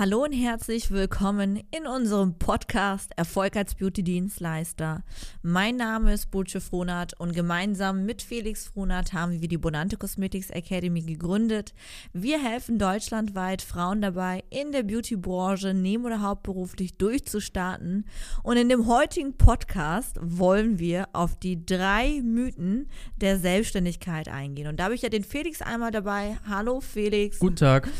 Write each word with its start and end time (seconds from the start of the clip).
Hallo 0.00 0.24
und 0.24 0.32
herzlich 0.32 0.90
willkommen 0.90 1.62
in 1.70 1.86
unserem 1.86 2.38
Podcast 2.38 3.10
Erfolg 3.18 3.54
als 3.54 3.74
Beauty-Dienstleister. 3.74 5.04
Mein 5.42 5.76
Name 5.76 6.14
ist 6.14 6.30
Butche 6.30 6.62
Frohnert 6.62 7.20
und 7.20 7.34
gemeinsam 7.34 8.06
mit 8.06 8.22
Felix 8.22 8.68
Frohnert 8.68 9.12
haben 9.12 9.42
wir 9.42 9.48
die 9.48 9.58
Bonante 9.58 9.98
Cosmetics 9.98 10.48
Academy 10.48 11.02
gegründet. 11.02 11.74
Wir 12.14 12.42
helfen 12.42 12.78
deutschlandweit 12.78 13.60
Frauen 13.60 14.00
dabei, 14.00 14.42
in 14.48 14.72
der 14.72 14.84
Beauty-Branche 14.84 15.74
neben- 15.74 16.06
oder 16.06 16.22
hauptberuflich 16.22 16.96
durchzustarten. 16.96 18.06
Und 18.42 18.56
in 18.56 18.70
dem 18.70 18.86
heutigen 18.86 19.36
Podcast 19.36 20.16
wollen 20.22 20.78
wir 20.78 21.10
auf 21.12 21.38
die 21.38 21.66
drei 21.66 22.22
Mythen 22.22 22.88
der 23.16 23.38
Selbstständigkeit 23.38 24.30
eingehen. 24.30 24.68
Und 24.68 24.80
da 24.80 24.84
habe 24.84 24.94
ich 24.94 25.02
ja 25.02 25.10
den 25.10 25.24
Felix 25.24 25.60
einmal 25.60 25.90
dabei. 25.90 26.38
Hallo 26.48 26.80
Felix. 26.80 27.38
Guten 27.38 27.56
Tag. 27.56 27.90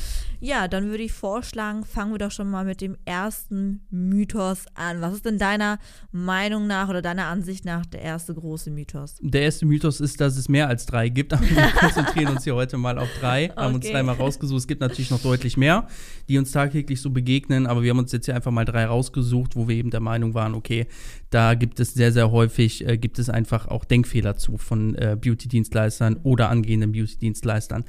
Ja, 0.43 0.69
dann 0.69 0.89
würde 0.89 1.03
ich 1.03 1.13
vorschlagen, 1.13 1.85
fangen 1.85 2.13
wir 2.13 2.19
doch 2.19 2.31
schon 2.31 2.51
mal 2.51 2.65
mit 2.65 2.81
dem 2.81 2.97
ersten 3.05 3.83
Mythos 3.91 4.65
an. 4.75 5.03
Was 5.03 5.13
ist 5.13 5.27
denn 5.27 5.37
deiner 5.37 5.79
Meinung 6.13 6.67
nach 6.67 6.89
oder 6.89 7.03
deiner 7.03 7.27
Ansicht 7.27 7.67
nach 7.67 7.85
der 7.85 8.01
erste 8.01 8.33
große 8.35 8.71
Mythos? 8.71 9.17
Der 9.21 9.43
erste 9.43 9.67
Mythos 9.67 10.01
ist, 10.01 10.19
dass 10.19 10.39
es 10.39 10.49
mehr 10.49 10.67
als 10.69 10.87
drei 10.87 11.11
gibt, 11.11 11.33
aber 11.35 11.43
wir 11.43 11.71
konzentrieren 11.79 12.29
uns 12.35 12.45
hier 12.45 12.55
heute 12.55 12.79
mal 12.79 12.99
auf 12.99 13.09
drei. 13.21 13.51
Okay. 13.51 13.61
Haben 13.61 13.75
uns 13.75 13.91
dreimal 13.91 14.15
rausgesucht. 14.15 14.61
Es 14.61 14.67
gibt 14.67 14.81
natürlich 14.81 15.11
noch 15.11 15.21
deutlich 15.21 15.59
mehr, 15.59 15.87
die 16.29 16.39
uns 16.39 16.53
tagtäglich 16.53 17.03
so 17.03 17.11
begegnen, 17.11 17.67
aber 17.67 17.83
wir 17.83 17.91
haben 17.91 17.99
uns 17.99 18.13
jetzt 18.13 18.25
hier 18.25 18.35
einfach 18.35 18.51
mal 18.51 18.65
drei 18.65 18.87
rausgesucht, 18.87 19.57
wo 19.57 19.69
wir 19.69 19.77
eben 19.77 19.91
der 19.91 20.01
Meinung 20.01 20.33
waren, 20.33 20.55
okay, 20.55 20.87
da 21.29 21.53
gibt 21.53 21.81
es 21.81 21.93
sehr, 21.93 22.13
sehr 22.13 22.31
häufig, 22.31 22.89
äh, 22.89 22.97
gibt 22.97 23.19
es 23.19 23.29
einfach 23.29 23.69
auch 23.69 23.85
Denkfehler 23.85 24.37
zu 24.37 24.57
von 24.57 24.95
äh, 24.95 25.19
Beauty-Dienstleistern 25.21 26.17
oder 26.23 26.49
angehenden 26.49 26.93
Beauty-Dienstleistern. 26.93 27.85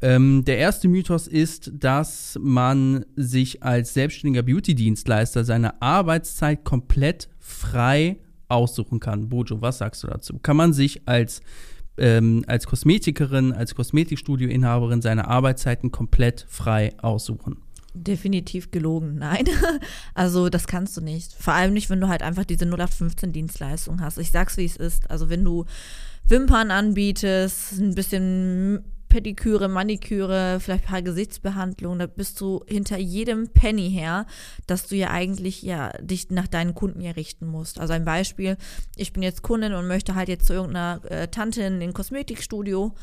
Ähm, 0.00 0.44
der 0.44 0.58
erste 0.58 0.86
Mythos 0.88 1.26
ist, 1.26 1.72
dass 1.74 1.95
man 2.40 3.04
sich 3.16 3.62
als 3.62 3.94
selbstständiger 3.94 4.42
Beauty-Dienstleister 4.42 5.44
seine 5.44 5.80
Arbeitszeit 5.80 6.64
komplett 6.64 7.28
frei 7.38 8.18
aussuchen 8.48 9.00
kann. 9.00 9.28
Bojo, 9.28 9.60
was 9.60 9.78
sagst 9.78 10.02
du 10.02 10.08
dazu? 10.08 10.38
Kann 10.38 10.56
man 10.56 10.72
sich 10.72 11.06
als 11.06 11.40
ähm, 11.98 12.44
als 12.46 12.66
Kosmetikerin, 12.66 13.52
als 13.52 13.74
Kosmetikstudioinhaberin 13.74 15.00
seine 15.00 15.28
Arbeitszeiten 15.28 15.90
komplett 15.90 16.46
frei 16.48 16.92
aussuchen? 16.98 17.56
definitiv 17.96 18.70
gelogen. 18.70 19.16
Nein. 19.16 19.46
Also 20.14 20.48
das 20.48 20.66
kannst 20.66 20.96
du 20.96 21.00
nicht. 21.00 21.32
Vor 21.32 21.54
allem 21.54 21.72
nicht, 21.72 21.90
wenn 21.90 22.00
du 22.00 22.08
halt 22.08 22.22
einfach 22.22 22.44
diese 22.44 22.64
0815 22.64 23.32
Dienstleistung 23.32 24.00
hast. 24.00 24.18
Ich 24.18 24.30
sag's, 24.30 24.56
wie 24.56 24.64
es 24.64 24.76
ist. 24.76 25.10
Also 25.10 25.28
wenn 25.28 25.44
du 25.44 25.64
Wimpern 26.28 26.70
anbietest, 26.70 27.72
ein 27.72 27.94
bisschen 27.94 28.84
Pediküre, 29.08 29.68
Maniküre, 29.68 30.58
vielleicht 30.60 30.84
ein 30.84 30.90
paar 30.90 31.02
Gesichtsbehandlungen, 31.02 31.98
da 31.98 32.06
bist 32.06 32.40
du 32.40 32.62
hinter 32.66 32.98
jedem 32.98 33.48
Penny 33.48 33.90
her, 33.90 34.26
dass 34.66 34.86
du 34.86 34.96
ja 34.96 35.10
eigentlich 35.10 35.62
ja 35.62 35.92
dich 36.00 36.30
nach 36.30 36.48
deinen 36.48 36.74
Kunden 36.74 37.00
ja 37.00 37.12
richten 37.12 37.46
musst. 37.46 37.80
Also 37.80 37.92
ein 37.92 38.04
Beispiel, 38.04 38.56
ich 38.96 39.12
bin 39.12 39.22
jetzt 39.22 39.42
Kundin 39.42 39.72
und 39.74 39.86
möchte 39.86 40.14
halt 40.14 40.28
jetzt 40.28 40.46
zu 40.46 40.52
irgendeiner 40.52 41.00
äh, 41.10 41.28
Tante 41.28 41.62
in 41.62 41.82
ein 41.82 41.92
Kosmetikstudio 41.92 42.94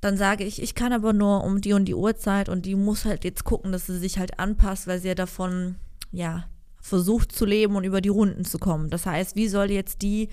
dann 0.00 0.16
sage 0.16 0.44
ich, 0.44 0.62
ich 0.62 0.74
kann 0.74 0.92
aber 0.92 1.12
nur 1.12 1.42
um 1.44 1.60
die 1.60 1.72
und 1.72 1.86
die 1.86 1.94
Uhrzeit 1.94 2.48
und 2.48 2.66
die 2.66 2.76
muss 2.76 3.04
halt 3.04 3.24
jetzt 3.24 3.44
gucken, 3.44 3.72
dass 3.72 3.86
sie 3.86 3.98
sich 3.98 4.18
halt 4.18 4.38
anpasst, 4.38 4.86
weil 4.86 5.00
sie 5.00 5.08
ja 5.08 5.14
davon, 5.14 5.76
ja, 6.12 6.44
versucht 6.80 7.32
zu 7.32 7.44
leben 7.44 7.74
und 7.74 7.84
über 7.84 8.00
die 8.00 8.08
Runden 8.08 8.44
zu 8.44 8.58
kommen. 8.58 8.90
Das 8.90 9.06
heißt, 9.06 9.34
wie 9.34 9.48
soll 9.48 9.70
jetzt 9.70 10.02
die 10.02 10.28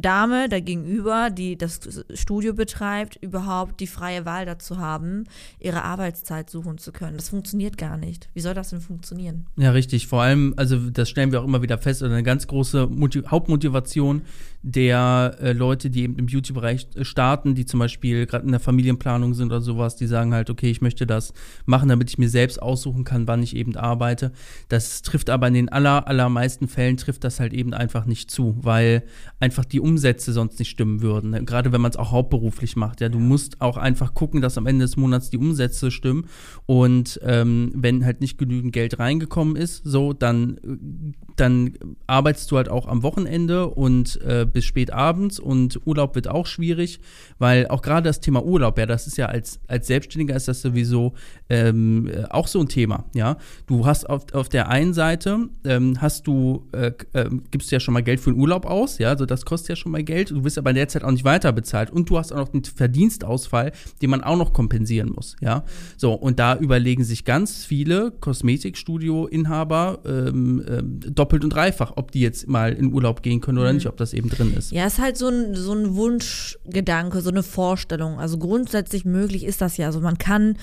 Dame 0.00 0.48
dagegenüber, 0.48 1.30
die 1.30 1.56
das 1.56 2.04
Studio 2.14 2.54
betreibt, 2.54 3.16
überhaupt 3.20 3.80
die 3.80 3.86
freie 3.86 4.24
Wahl 4.24 4.46
dazu 4.46 4.78
haben, 4.78 5.24
ihre 5.58 5.82
Arbeitszeit 5.82 6.50
suchen 6.50 6.78
zu 6.78 6.92
können. 6.92 7.16
Das 7.16 7.28
funktioniert 7.28 7.78
gar 7.78 7.96
nicht. 7.96 8.28
Wie 8.34 8.40
soll 8.40 8.54
das 8.54 8.70
denn 8.70 8.80
funktionieren? 8.80 9.46
Ja, 9.56 9.70
richtig. 9.70 10.06
Vor 10.06 10.22
allem, 10.22 10.54
also 10.56 10.90
das 10.90 11.08
stellen 11.08 11.32
wir 11.32 11.40
auch 11.40 11.44
immer 11.44 11.62
wieder 11.62 11.78
fest, 11.78 12.02
eine 12.02 12.22
ganz 12.22 12.46
große 12.46 12.86
Motiv 12.86 13.26
Hauptmotivation 13.30 14.22
der 14.62 15.36
äh, 15.40 15.52
Leute, 15.52 15.90
die 15.90 16.02
eben 16.02 16.16
im 16.16 16.26
Beauty-Bereich 16.26 16.88
starten, 17.02 17.54
die 17.54 17.66
zum 17.66 17.78
Beispiel 17.78 18.26
gerade 18.26 18.44
in 18.44 18.50
der 18.50 18.58
Familienplanung 18.58 19.32
sind 19.32 19.52
oder 19.52 19.60
sowas, 19.60 19.94
die 19.94 20.08
sagen 20.08 20.34
halt, 20.34 20.50
okay, 20.50 20.68
ich 20.68 20.80
möchte 20.80 21.06
das 21.06 21.32
machen, 21.66 21.88
damit 21.88 22.10
ich 22.10 22.18
mir 22.18 22.28
selbst 22.28 22.60
aussuchen 22.60 23.04
kann, 23.04 23.28
wann 23.28 23.44
ich 23.44 23.54
eben 23.54 23.76
arbeite. 23.76 24.32
Das 24.68 25.02
trifft 25.02 25.30
aber 25.30 25.46
in 25.46 25.54
den 25.54 25.68
aller, 25.68 26.08
allermeisten 26.08 26.66
Fällen 26.66 26.96
trifft 26.96 27.22
das 27.22 27.38
halt 27.38 27.52
eben 27.52 27.74
einfach 27.74 28.06
nicht 28.06 28.28
zu, 28.28 28.56
weil 28.60 29.04
einfach 29.38 29.64
die 29.64 29.78
Umsätze 29.86 30.32
sonst 30.32 30.58
nicht 30.58 30.70
stimmen 30.70 31.00
würden. 31.00 31.30
Ne? 31.30 31.44
Gerade 31.44 31.72
wenn 31.72 31.80
man 31.80 31.90
es 31.90 31.96
auch 31.96 32.10
hauptberuflich 32.10 32.76
macht. 32.76 33.00
Ja, 33.00 33.08
du 33.08 33.18
musst 33.18 33.60
auch 33.60 33.76
einfach 33.76 34.14
gucken, 34.14 34.40
dass 34.40 34.58
am 34.58 34.66
Ende 34.66 34.84
des 34.84 34.96
Monats 34.96 35.30
die 35.30 35.38
Umsätze 35.38 35.90
stimmen. 35.90 36.26
Und 36.66 37.20
ähm, 37.22 37.70
wenn 37.74 38.04
halt 38.04 38.20
nicht 38.20 38.38
genügend 38.38 38.72
Geld 38.72 38.98
reingekommen 38.98 39.56
ist, 39.56 39.82
so, 39.84 40.12
dann, 40.12 41.14
dann 41.36 41.74
arbeitest 42.06 42.50
du 42.50 42.56
halt 42.56 42.68
auch 42.68 42.88
am 42.88 43.02
Wochenende 43.02 43.68
und 43.68 44.20
äh, 44.22 44.46
bis 44.50 44.64
spät 44.64 44.92
abends 44.92 45.38
und 45.38 45.80
Urlaub 45.86 46.14
wird 46.14 46.28
auch 46.28 46.46
schwierig, 46.46 47.00
weil 47.38 47.68
auch 47.68 47.82
gerade 47.82 48.08
das 48.08 48.20
Thema 48.20 48.44
Urlaub, 48.44 48.78
ja, 48.78 48.86
das 48.86 49.06
ist 49.06 49.16
ja 49.16 49.26
als, 49.26 49.60
als 49.68 49.86
Selbstständiger 49.86 50.34
ist 50.34 50.48
das 50.48 50.62
sowieso 50.62 51.14
ähm, 51.48 52.08
äh, 52.08 52.24
auch 52.30 52.48
so 52.48 52.60
ein 52.60 52.68
Thema, 52.68 53.04
ja. 53.14 53.36
Du 53.66 53.86
hast 53.86 54.08
auf, 54.08 54.32
auf 54.32 54.48
der 54.48 54.68
einen 54.68 54.94
Seite, 54.94 55.48
ähm, 55.64 56.00
hast 56.00 56.26
du, 56.26 56.66
äh, 56.72 56.92
äh, 57.12 57.30
gibst 57.50 57.70
ja 57.70 57.80
schon 57.80 57.94
mal 57.94 58.02
Geld 58.02 58.20
für 58.20 58.32
den 58.32 58.40
Urlaub 58.40 58.66
aus, 58.66 58.98
ja, 58.98 59.10
also 59.10 59.26
das 59.26 59.44
kostet 59.44 59.70
ja 59.70 59.75
schon 59.76 59.92
mal 59.92 60.02
Geld, 60.02 60.30
du 60.30 60.44
wirst 60.44 60.58
aber 60.58 60.70
in 60.70 60.76
der 60.76 60.88
Zeit 60.88 61.04
auch 61.04 61.10
nicht 61.10 61.24
weiter 61.24 61.52
bezahlt 61.52 61.90
und 61.90 62.10
du 62.10 62.18
hast 62.18 62.32
auch 62.32 62.38
noch 62.38 62.52
einen 62.52 62.64
Verdienstausfall, 62.64 63.72
den 64.02 64.10
man 64.10 64.22
auch 64.22 64.36
noch 64.36 64.52
kompensieren 64.52 65.10
muss, 65.10 65.36
ja. 65.40 65.64
So, 65.96 66.12
und 66.12 66.38
da 66.38 66.56
überlegen 66.56 67.04
sich 67.04 67.24
ganz 67.24 67.64
viele 67.64 68.10
Kosmetikstudio-Inhaber 68.12 70.00
ähm, 70.04 70.64
ähm 70.68 71.00
doppelt 71.00 71.44
und 71.44 71.50
dreifach, 71.50 71.92
ob 71.96 72.10
die 72.10 72.20
jetzt 72.20 72.48
mal 72.48 72.72
in 72.72 72.92
Urlaub 72.92 73.22
gehen 73.22 73.40
können 73.40 73.58
oder 73.58 73.70
mhm. 73.70 73.76
nicht, 73.76 73.86
ob 73.86 73.96
das 73.96 74.12
eben 74.12 74.28
drin 74.28 74.54
ist. 74.56 74.72
Ja, 74.72 74.86
es 74.86 74.94
ist 74.94 74.98
halt 75.00 75.16
so 75.16 75.28
ein, 75.28 75.54
so 75.54 75.72
ein 75.72 75.94
Wunschgedanke, 75.94 77.20
so 77.20 77.30
eine 77.30 77.42
Vorstellung. 77.42 78.18
Also 78.18 78.38
grundsätzlich 78.38 79.04
möglich 79.04 79.44
ist 79.44 79.60
das 79.60 79.76
ja. 79.76 79.86
Also 79.86 80.00
man 80.00 80.18
kann 80.18 80.56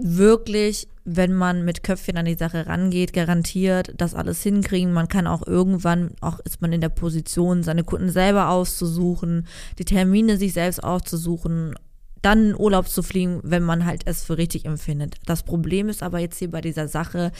wirklich, 0.00 0.88
wenn 1.04 1.32
man 1.32 1.64
mit 1.64 1.82
Köpfchen 1.82 2.16
an 2.16 2.26
die 2.26 2.34
Sache 2.34 2.66
rangeht, 2.66 3.12
garantiert 3.12 3.92
das 3.96 4.14
alles 4.14 4.42
hinkriegen. 4.42 4.92
Man 4.92 5.08
kann 5.08 5.26
auch 5.26 5.46
irgendwann, 5.46 6.12
auch 6.20 6.38
ist 6.40 6.60
man 6.60 6.72
in 6.72 6.80
der 6.80 6.88
Position, 6.88 7.62
seine 7.62 7.84
Kunden 7.84 8.10
selber 8.10 8.50
auszusuchen, 8.50 9.46
die 9.78 9.84
Termine 9.84 10.36
sich 10.36 10.52
selbst 10.52 10.82
auszusuchen 10.82 11.74
dann 12.22 12.50
in 12.50 12.54
Urlaub 12.54 12.88
zu 12.88 13.02
fliegen, 13.02 13.40
wenn 13.42 13.62
man 13.62 13.86
halt 13.86 14.02
es 14.04 14.24
für 14.24 14.36
richtig 14.36 14.66
empfindet. 14.66 15.16
Das 15.26 15.42
Problem 15.42 15.88
ist 15.88 16.02
aber 16.02 16.18
jetzt 16.18 16.38
hier 16.38 16.50
bei 16.50 16.60
dieser 16.60 16.88
Sache, 16.88 17.32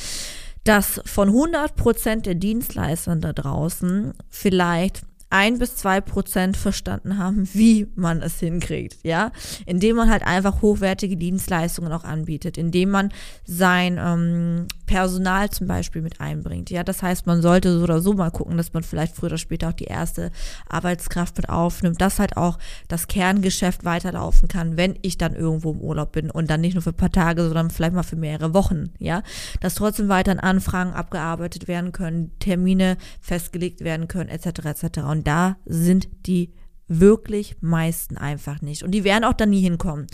dass 0.65 1.01
von 1.05 1.29
100 1.29 1.77
Prozent 1.77 2.27
der 2.27 2.35
Dienstleister 2.35 3.17
da 3.17 3.33
draußen 3.33 4.15
vielleicht 4.29 5.03
ein 5.31 5.59
bis 5.59 5.77
zwei 5.77 6.01
Prozent 6.01 6.57
verstanden 6.57 7.17
haben, 7.17 7.49
wie 7.53 7.87
man 7.95 8.21
es 8.21 8.41
hinkriegt, 8.41 8.99
ja, 9.05 9.31
indem 9.65 9.97
man 9.97 10.11
halt 10.11 10.27
einfach 10.27 10.61
hochwertige 10.61 11.17
Dienstleistungen 11.17 11.93
auch 11.93 12.05
anbietet, 12.05 12.59
indem 12.59 12.91
man 12.91 13.13
sein 13.45 13.99
ähm, 14.03 14.67
Personal 14.87 15.51
zum 15.51 15.69
Beispiel 15.69 16.03
mit 16.03 16.21
einbringt, 16.21 16.69
ja, 16.69 16.83
das 16.83 17.01
heißt, 17.01 17.27
man 17.27 17.43
sollte 17.43 17.79
so 17.79 17.85
oder 17.85 18.01
so 18.01 18.13
mal 18.13 18.31
gucken, 18.31 18.57
dass 18.57 18.73
man 18.73 18.83
vielleicht 18.83 19.15
früher 19.15 19.29
oder 19.31 19.39
später 19.39 19.69
auch 19.69 19.73
die 19.73 19.85
erste 19.85 20.33
Arbeitskraft 20.69 21.37
mit 21.37 21.49
aufnimmt, 21.49 22.01
dass 22.01 22.19
halt 22.19 22.37
auch 22.37 22.59
das 22.89 23.07
Kerngeschäft 23.07 23.85
weiterlaufen 23.85 24.49
kann, 24.49 24.77
wenn 24.77 24.99
ich 25.03 25.17
dann 25.17 25.37
irgendwo 25.37 25.71
im 25.71 25.81
Urlaub 25.81 26.11
bin 26.11 26.29
und 26.29 26.51
dann 26.51 26.61
nicht 26.61 26.75
nur 26.75 26.83
für 26.83 26.91
ein 26.91 26.97
paar 26.97 27.13
Tage, 27.13 27.45
sondern 27.45 27.71
vielleicht 27.71 27.95
mal 27.95 28.03
für 28.03 28.17
mehrere 28.17 28.53
Wochen, 28.53 28.91
ja, 28.99 29.23
dass 29.61 29.77
trotzdem 29.77 30.09
weiterhin 30.09 30.41
Anfragen 30.41 30.93
abgearbeitet 30.93 31.69
werden 31.69 31.93
können, 31.93 32.33
Termine 32.41 32.97
festgelegt 33.21 33.83
werden 33.83 34.09
können, 34.09 34.29
etc., 34.29 34.65
etc. 34.65 34.99
Und 35.09 35.20
und 35.21 35.27
da 35.27 35.59
sind 35.67 36.09
die 36.25 36.51
wirklich 36.89 37.57
meisten 37.61 38.17
einfach 38.17 38.63
nicht. 38.63 38.83
Und 38.83 38.93
die 38.93 39.05
werden 39.05 39.25
auch 39.25 39.35
da 39.35 39.45
nie 39.45 39.61
hinkommen. 39.61 40.07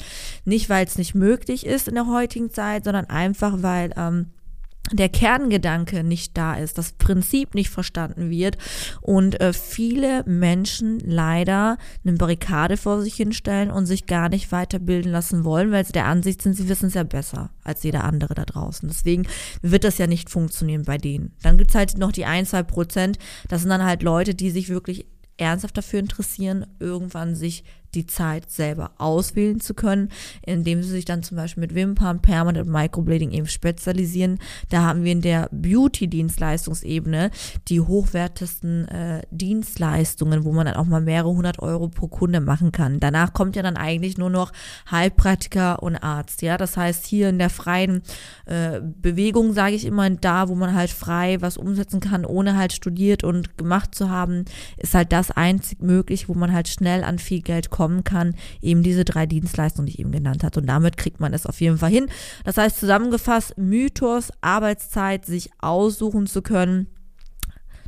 Nicht, 0.44 0.68
weil 0.68 0.84
es 0.84 0.98
nicht 0.98 1.14
möglich 1.14 1.64
ist 1.64 1.86
in 1.86 1.94
der 1.94 2.08
heutigen 2.08 2.50
Zeit, 2.50 2.82
sondern 2.82 3.04
einfach, 3.04 3.62
weil 3.62 3.92
ähm, 3.96 4.32
der 4.92 5.08
Kerngedanke 5.08 6.04
nicht 6.04 6.36
da 6.36 6.54
ist, 6.54 6.78
das 6.78 6.92
Prinzip 6.92 7.54
nicht 7.54 7.70
verstanden 7.70 8.30
wird 8.30 8.56
und 9.00 9.40
äh, 9.40 9.52
viele 9.52 10.22
Menschen 10.24 11.00
leider 11.00 11.78
eine 12.04 12.16
Barrikade 12.16 12.76
vor 12.76 13.02
sich 13.02 13.14
hinstellen 13.14 13.70
und 13.70 13.86
sich 13.86 14.06
gar 14.06 14.28
nicht 14.28 14.52
weiterbilden 14.52 15.10
lassen 15.10 15.44
wollen, 15.44 15.72
weil 15.72 15.84
sie 15.84 15.92
der 15.92 16.06
Ansicht 16.06 16.42
sind, 16.42 16.54
sie 16.54 16.68
wissen 16.68 16.86
es 16.86 16.94
ja 16.94 17.02
besser 17.02 17.50
als 17.64 17.82
jeder 17.82 18.04
andere 18.04 18.34
da 18.34 18.44
draußen. 18.44 18.88
Deswegen 18.88 19.26
wird 19.62 19.84
das 19.84 19.98
ja 19.98 20.06
nicht 20.06 20.30
funktionieren 20.30 20.84
bei 20.84 20.98
denen. 20.98 21.34
Dann 21.42 21.58
gibt's 21.58 21.74
halt 21.74 21.98
noch 21.98 22.12
die 22.12 22.24
ein, 22.24 22.46
zwei 22.46 22.62
Prozent, 22.62 23.18
das 23.48 23.62
sind 23.62 23.70
dann 23.70 23.84
halt 23.84 24.02
Leute, 24.02 24.34
die 24.34 24.50
sich 24.50 24.68
wirklich 24.68 25.06
ernsthaft 25.36 25.76
dafür 25.76 26.00
interessieren, 26.00 26.66
irgendwann 26.78 27.34
sich 27.34 27.64
die 27.96 28.06
Zeit 28.06 28.50
selber 28.50 28.92
auswählen 28.98 29.60
zu 29.60 29.74
können, 29.74 30.10
indem 30.42 30.82
sie 30.82 30.90
sich 30.90 31.04
dann 31.04 31.22
zum 31.22 31.36
Beispiel 31.36 31.62
mit 31.62 31.74
Wimpern, 31.74 32.20
Permanent 32.20 32.68
Microblading 32.68 33.32
eben 33.32 33.46
spezialisieren. 33.46 34.38
Da 34.68 34.82
haben 34.82 35.02
wir 35.02 35.12
in 35.12 35.22
der 35.22 35.48
Beauty-Dienstleistungsebene 35.50 37.30
die 37.68 37.80
hochwertesten 37.80 38.86
äh, 38.88 39.22
Dienstleistungen, 39.30 40.44
wo 40.44 40.52
man 40.52 40.66
dann 40.66 40.76
auch 40.76 40.84
mal 40.84 41.00
mehrere 41.00 41.30
hundert 41.30 41.58
Euro 41.58 41.88
pro 41.88 42.08
Kunde 42.08 42.40
machen 42.40 42.70
kann. 42.70 43.00
Danach 43.00 43.32
kommt 43.32 43.56
ja 43.56 43.62
dann 43.62 43.76
eigentlich 43.76 44.18
nur 44.18 44.30
noch 44.30 44.52
Heilpraktiker 44.90 45.82
und 45.82 45.96
Arzt. 45.96 46.42
Ja, 46.42 46.58
das 46.58 46.76
heißt 46.76 47.06
hier 47.06 47.30
in 47.30 47.38
der 47.38 47.50
freien 47.50 48.02
äh, 48.44 48.80
Bewegung 48.80 49.54
sage 49.54 49.74
ich 49.74 49.86
immer 49.86 50.08
da, 50.10 50.48
wo 50.48 50.54
man 50.54 50.74
halt 50.74 50.90
frei 50.90 51.40
was 51.40 51.56
umsetzen 51.56 52.00
kann, 52.00 52.26
ohne 52.26 52.56
halt 52.56 52.72
studiert 52.72 53.24
und 53.24 53.56
gemacht 53.56 53.94
zu 53.94 54.10
haben, 54.10 54.44
ist 54.76 54.94
halt 54.94 55.12
das 55.12 55.30
einzig 55.30 55.80
möglich, 55.80 56.28
wo 56.28 56.34
man 56.34 56.52
halt 56.52 56.68
schnell 56.68 57.02
an 57.02 57.18
viel 57.18 57.40
Geld 57.40 57.70
kommt 57.70 57.85
bekommen 57.86 58.04
kann, 58.04 58.34
eben 58.60 58.82
diese 58.82 59.04
drei 59.04 59.26
Dienstleistungen, 59.26 59.86
die 59.86 59.94
ich 59.94 59.98
eben 60.00 60.12
genannt 60.12 60.42
habe. 60.44 60.60
Und 60.60 60.66
damit 60.66 60.96
kriegt 60.96 61.20
man 61.20 61.32
es 61.32 61.46
auf 61.46 61.60
jeden 61.60 61.78
Fall 61.78 61.90
hin. 61.90 62.08
Das 62.44 62.56
heißt 62.56 62.78
zusammengefasst, 62.78 63.56
Mythos, 63.56 64.30
Arbeitszeit, 64.40 65.24
sich 65.24 65.50
aussuchen 65.58 66.26
zu 66.26 66.42
können, 66.42 66.88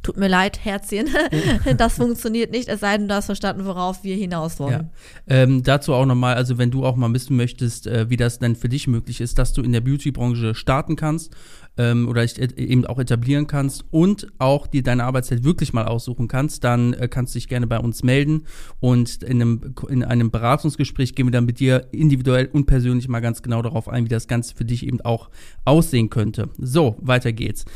tut 0.09 0.17
mir 0.17 0.29
leid, 0.29 0.65
Herzchen, 0.65 1.07
das 1.77 1.97
funktioniert 1.97 2.51
nicht, 2.51 2.67
es 2.69 2.81
sei 2.81 2.97
denn, 2.97 3.09
du 3.09 3.15
hast 3.15 3.27
verstanden, 3.27 3.67
worauf 3.67 4.05
wir 4.05 4.17
hinaus 4.17 4.59
wollen. 4.59 4.89
Ja. 5.29 5.43
Ähm, 5.43 5.63
dazu 5.63 5.93
auch 5.93 6.07
nochmal, 6.07 6.35
also 6.37 6.57
wenn 6.57 6.71
du 6.71 6.87
auch 6.87 6.97
mal 6.97 7.13
wissen 7.13 7.37
möchtest, 7.37 7.87
äh, 7.87 8.09
wie 8.09 8.17
das 8.17 8.39
denn 8.39 8.57
für 8.57 8.71
dich 8.71 8.87
möglich 8.87 9.21
ist, 9.21 9.39
dass 9.39 9.53
du 9.53 9.61
in 9.61 9.71
der 9.71 9.83
Beauty-Branche 9.83 10.55
starten 10.55 10.97
kannst 10.97 11.37
ähm, 11.77 12.09
oder 12.09 12.23
dich 12.25 12.39
eben 12.59 12.87
auch 12.87 12.99
etablieren 12.99 13.47
kannst 13.47 13.85
und 13.91 14.29
auch 14.39 14.67
dir 14.67 14.83
deine 14.83 15.05
Arbeitszeit 15.05 15.45
wirklich 15.45 15.75
mal 15.75 15.85
aussuchen 15.85 16.27
kannst, 16.27 16.65
dann 16.65 16.95
äh, 16.95 17.07
kannst 17.07 17.35
du 17.35 17.39
dich 17.39 17.49
gerne 17.49 17.67
bei 17.67 17.79
uns 17.79 18.03
melden 18.03 18.47
und 18.81 19.23
in 19.23 19.43
einem, 19.43 19.75
in 19.91 20.03
einem 20.03 20.31
Beratungsgespräch 20.31 21.17
gehen 21.17 21.27
wir 21.27 21.33
dann 21.33 21.45
mit 21.45 21.61
dir 21.61 21.87
individuell 21.93 22.49
und 22.51 22.65
persönlich 22.65 23.09
mal 23.09 23.21
ganz 23.21 23.43
genau 23.43 23.61
darauf 23.61 23.91
ein, 23.91 24.07
wie 24.07 24.09
das 24.09 24.27
Ganze 24.27 24.55
für 24.55 24.65
dich 24.65 24.87
eben 24.87 25.03
auch 25.03 25.29
aussehen 25.67 26.09
könnte. 26.09 26.49
So, 26.57 26.97
weiter 27.03 27.33
geht's. 27.33 27.67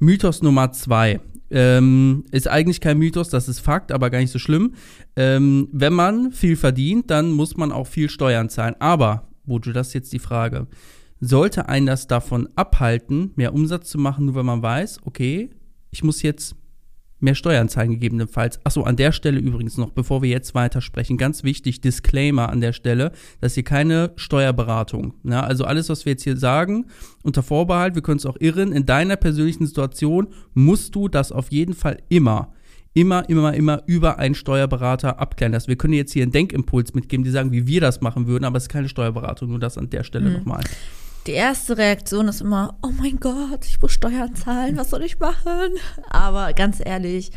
Mythos 0.00 0.42
Nummer 0.42 0.72
zwei. 0.72 1.20
Ähm, 1.50 2.24
ist 2.32 2.48
eigentlich 2.48 2.80
kein 2.80 2.98
Mythos, 2.98 3.28
das 3.28 3.48
ist 3.48 3.60
Fakt, 3.60 3.92
aber 3.92 4.10
gar 4.10 4.18
nicht 4.18 4.32
so 4.32 4.38
schlimm. 4.38 4.74
Ähm, 5.14 5.68
wenn 5.72 5.92
man 5.92 6.32
viel 6.32 6.56
verdient, 6.56 7.10
dann 7.10 7.30
muss 7.30 7.56
man 7.56 7.72
auch 7.72 7.86
viel 7.86 8.10
Steuern 8.10 8.48
zahlen. 8.48 8.74
Aber, 8.80 9.28
Bojo, 9.44 9.72
das 9.72 9.88
ist 9.88 9.94
jetzt 9.94 10.12
die 10.12 10.18
Frage 10.18 10.66
sollte 11.20 11.68
einen 11.68 11.86
das 11.86 12.06
davon 12.06 12.48
abhalten, 12.56 13.32
mehr 13.36 13.54
Umsatz 13.54 13.90
zu 13.90 13.98
machen, 13.98 14.26
nur 14.26 14.34
wenn 14.34 14.46
man 14.46 14.62
weiß, 14.62 15.00
okay, 15.04 15.50
ich 15.90 16.04
muss 16.04 16.22
jetzt 16.22 16.56
mehr 17.18 17.34
Steuern 17.34 17.68
zahlen 17.68 17.90
gegebenenfalls. 17.90 18.60
Achso, 18.64 18.82
an 18.82 18.96
der 18.96 19.12
Stelle 19.12 19.38
übrigens 19.38 19.76
noch, 19.78 19.90
bevor 19.90 20.22
wir 20.22 20.28
jetzt 20.28 20.54
weitersprechen, 20.54 21.16
ganz 21.16 21.44
wichtig, 21.44 21.80
Disclaimer 21.80 22.50
an 22.50 22.60
der 22.60 22.72
Stelle, 22.72 23.12
dass 23.40 23.54
hier 23.54 23.64
keine 23.64 24.12
Steuerberatung. 24.16 25.14
Ja, 25.24 25.40
also 25.40 25.64
alles, 25.64 25.88
was 25.88 26.04
wir 26.04 26.12
jetzt 26.12 26.24
hier 26.24 26.36
sagen, 26.36 26.86
unter 27.22 27.42
Vorbehalt, 27.42 27.94
wir 27.94 28.02
können 28.02 28.18
es 28.18 28.26
auch 28.26 28.36
irren, 28.38 28.72
in 28.72 28.86
deiner 28.86 29.16
persönlichen 29.16 29.66
Situation 29.66 30.28
musst 30.54 30.94
du 30.94 31.08
das 31.08 31.32
auf 31.32 31.50
jeden 31.50 31.74
Fall 31.74 31.98
immer 32.08 32.52
immer, 32.96 33.28
immer, 33.28 33.52
immer 33.52 33.82
über 33.84 34.18
einen 34.18 34.34
Steuerberater 34.34 35.20
abklären 35.20 35.52
lassen. 35.52 35.68
Wir 35.68 35.76
können 35.76 35.92
jetzt 35.92 36.12
hier 36.12 36.22
einen 36.22 36.32
Denkimpuls 36.32 36.94
mitgeben, 36.94 37.24
die 37.24 37.30
sagen, 37.30 37.52
wie 37.52 37.66
wir 37.66 37.82
das 37.82 38.00
machen 38.00 38.26
würden, 38.26 38.46
aber 38.46 38.56
es 38.56 38.64
ist 38.64 38.68
keine 38.70 38.88
Steuerberatung, 38.88 39.50
nur 39.50 39.58
das 39.58 39.76
an 39.76 39.90
der 39.90 40.02
Stelle 40.02 40.30
mhm. 40.30 40.36
nochmal. 40.36 40.64
Die 41.26 41.32
erste 41.32 41.76
Reaktion 41.76 42.28
ist 42.28 42.40
immer, 42.40 42.78
oh 42.82 42.92
mein 42.98 43.18
Gott, 43.18 43.64
ich 43.64 43.80
muss 43.82 43.92
Steuern 43.92 44.34
zahlen, 44.36 44.76
was 44.76 44.90
soll 44.90 45.02
ich 45.02 45.18
machen? 45.18 45.72
Aber 46.08 46.52
ganz 46.52 46.80
ehrlich, 46.84 47.32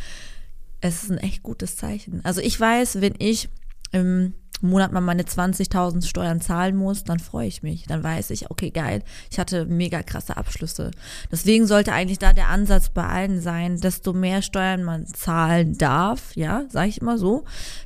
es 0.80 1.04
ist 1.04 1.12
ein 1.12 1.18
echt 1.18 1.42
gutes 1.42 1.76
Zeichen. 1.76 2.24
Also 2.24 2.42
ich 2.42 2.60
weiß, 2.60 3.02
wenn 3.02 3.16
ich 3.18 3.50
im 3.92 4.36
Monat 4.62 4.92
mal 4.92 5.02
meine 5.02 5.24
20.000 5.24 6.06
Steuern 6.06 6.42
zahlen 6.42 6.76
muss, 6.76 7.04
dann 7.04 7.20
freue 7.20 7.48
ich 7.48 7.64
mich. 7.64 7.86
Dann 7.86 8.04
weiß 8.04 8.30
ich, 8.32 8.52
okay, 8.52 8.72
geil, 8.72 9.04
ich 9.32 9.40
hatte 9.40 9.66
mega 9.66 10.04
krasse 10.04 10.38
Abschlüsse. 10.38 10.92
Deswegen 11.32 11.66
sollte 11.66 11.94
eigentlich 11.94 12.20
da 12.20 12.34
der 12.34 12.50
Ansatz 12.50 12.90
bei 12.90 13.06
allen 13.06 13.42
sein, 13.42 13.80
desto 13.80 14.14
mehr 14.14 14.42
Steuern 14.42 14.84
man 14.84 15.08
zahlen 15.08 15.78
darf, 15.78 16.36
ja, 16.36 16.66
sage 16.70 16.90
ich 16.90 17.02
immer 17.02 17.18
so, 17.18 17.46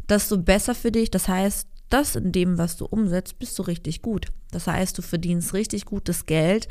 desto 0.10 0.38
besser 0.38 0.76
für 0.76 0.92
dich. 0.92 1.12
Das 1.12 1.28
heißt, 1.28 1.68
das 1.94 2.16
in 2.16 2.32
dem, 2.32 2.58
was 2.58 2.78
du 2.78 2.86
umsetzt, 2.86 3.40
bist 3.40 3.58
du 3.60 3.64
richtig 3.64 4.02
gut. 4.02 4.28
Das 4.52 4.68
heißt, 4.68 4.98
du 4.98 5.02
verdienst 5.02 5.54
richtig 5.54 5.86
gutes 5.86 6.26
Geld 6.26 6.68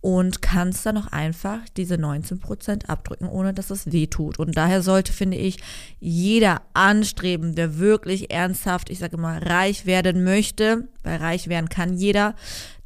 und 0.00 0.42
kannst 0.42 0.84
dann 0.84 0.98
auch 0.98 1.06
einfach 1.06 1.60
diese 1.76 1.96
19 1.96 2.38
Prozent 2.38 2.90
abdrücken, 2.90 3.26
ohne 3.26 3.54
dass 3.54 3.70
es 3.70 3.90
weh 3.90 4.06
tut. 4.06 4.38
Und 4.38 4.56
daher 4.56 4.82
sollte, 4.82 5.12
finde 5.12 5.38
ich, 5.38 5.58
jeder 5.98 6.60
anstreben, 6.74 7.54
der 7.54 7.78
wirklich 7.78 8.30
ernsthaft, 8.30 8.90
ich 8.90 8.98
sage 8.98 9.16
mal, 9.16 9.38
reich 9.38 9.86
werden 9.86 10.22
möchte, 10.22 10.88
weil 11.02 11.16
reich 11.16 11.48
werden 11.48 11.70
kann 11.70 11.96
jeder, 11.96 12.34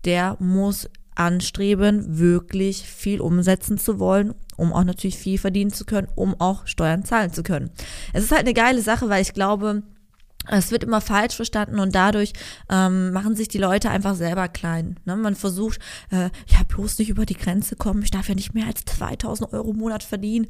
der 0.05 0.37
muss 0.39 0.89
anstreben, 1.17 2.19
wirklich 2.19 2.85
viel 2.85 3.21
umsetzen 3.21 3.79
zu 3.79 3.99
wollen, 3.99 4.35
um 4.57 4.73
auch 4.73 4.85
natürlich 4.85 5.19
viel 5.19 5.39
verdienen 5.39 5.73
zu 5.73 5.85
können, 5.85 6.07
um 6.15 6.41
auch 6.41 6.67
Steuern 6.69 7.05
zahlen 7.05 7.33
zu 7.33 7.43
können. 7.43 7.71
Es 8.13 8.23
ist 8.23 8.31
halt 8.31 8.43
eine 8.43 8.55
geile 8.55 8.81
Sache, 8.81 9.09
weil 9.09 9.23
ich 9.23 9.35
glaube, 9.35 9.83
es 10.51 10.71
wird 10.71 10.85
immer 10.85 11.01
falsch 11.01 11.37
verstanden 11.37 11.79
und 11.79 11.95
dadurch 11.95 12.33
ähm, 12.69 13.13
machen 13.13 13.37
sich 13.37 13.49
die 13.49 13.59
Leute 13.59 13.91
einfach 13.91 14.15
selber 14.15 14.49
klein. 14.49 14.99
Ne? 15.05 15.17
Man 15.17 15.35
versucht, 15.35 15.79
äh, 16.11 16.31
ja, 16.47 16.63
bloß 16.67 16.99
nicht 16.99 17.11
über 17.11 17.27
die 17.27 17.35
Grenze 17.35 17.77
kommen. 17.77 18.03
Ich 18.03 18.11
darf 18.11 18.29
ja 18.29 18.35
nicht 18.35 18.55
mehr 18.55 18.67
als 18.67 18.85
2000 18.85 19.53
Euro 19.53 19.71
im 19.71 19.79
Monat 19.79 20.03
verdienen. 20.03 20.49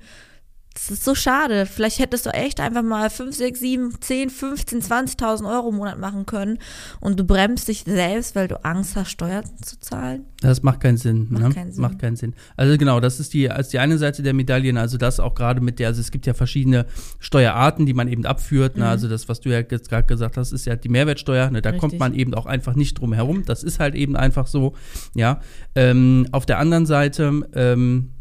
Das 0.78 0.92
ist 0.92 1.04
so 1.04 1.16
schade. 1.16 1.66
Vielleicht 1.66 1.98
hättest 1.98 2.26
du 2.26 2.30
echt 2.30 2.60
einfach 2.60 2.84
mal 2.84 3.10
5, 3.10 3.34
6, 3.34 3.58
7, 3.58 3.94
10, 4.00 4.30
15, 4.30 4.80
20.000 4.80 5.52
Euro 5.52 5.70
im 5.70 5.76
Monat 5.76 5.98
machen 5.98 6.24
können 6.24 6.58
und 7.00 7.18
du 7.18 7.24
bremst 7.24 7.66
dich 7.66 7.82
selbst, 7.82 8.36
weil 8.36 8.46
du 8.46 8.64
Angst 8.64 8.94
hast, 8.94 9.10
Steuern 9.10 9.44
zu 9.60 9.80
zahlen. 9.80 10.26
Das 10.40 10.62
macht 10.62 10.80
keinen 10.80 10.96
Sinn. 10.96 11.26
Macht, 11.30 11.42
ne? 11.42 11.50
keinen, 11.50 11.72
Sinn. 11.72 11.82
macht 11.82 11.98
keinen 11.98 12.14
Sinn. 12.14 12.34
Also 12.56 12.78
genau, 12.78 13.00
das 13.00 13.18
ist 13.18 13.34
die, 13.34 13.50
als 13.50 13.70
die 13.70 13.80
eine 13.80 13.98
Seite 13.98 14.22
der 14.22 14.34
Medaillen, 14.34 14.76
also 14.76 14.98
das 14.98 15.18
auch 15.18 15.34
gerade 15.34 15.60
mit 15.60 15.80
der, 15.80 15.88
also 15.88 16.00
es 16.00 16.12
gibt 16.12 16.26
ja 16.26 16.34
verschiedene 16.34 16.86
Steuerarten, 17.18 17.84
die 17.84 17.94
man 17.94 18.06
eben 18.06 18.24
abführt. 18.24 18.76
Ne? 18.76 18.82
Mhm. 18.82 18.86
Ne? 18.86 18.90
Also 18.90 19.08
das, 19.08 19.28
was 19.28 19.40
du 19.40 19.48
ja 19.48 19.58
jetzt 19.58 19.88
gerade 19.88 20.06
gesagt 20.06 20.36
hast, 20.36 20.52
ist 20.52 20.64
ja 20.64 20.76
die 20.76 20.88
Mehrwertsteuer. 20.88 21.50
Ne? 21.50 21.60
Da 21.60 21.70
Richtig. 21.70 21.80
kommt 21.80 21.98
man 21.98 22.14
eben 22.14 22.34
auch 22.34 22.46
einfach 22.46 22.76
nicht 22.76 23.00
drum 23.00 23.12
herum. 23.12 23.44
Das 23.44 23.64
ist 23.64 23.80
halt 23.80 23.96
eben 23.96 24.14
einfach 24.14 24.46
so. 24.46 24.74
Ja. 25.14 25.40
Ähm, 25.74 26.28
auf 26.30 26.46
der 26.46 26.60
anderen 26.60 26.86
Seite, 26.86 27.42
ähm, 27.52 28.12